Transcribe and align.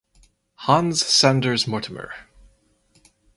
Hans 0.65 1.05
Sanders 1.05 1.67
Mortimer. 1.67 2.11